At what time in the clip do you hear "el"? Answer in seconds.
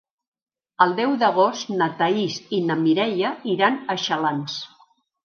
0.85-0.93